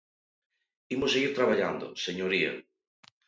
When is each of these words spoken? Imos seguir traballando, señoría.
Imos 0.95 1.11
seguir 1.13 1.31
traballando, 1.37 1.85
señoría. 2.05 2.51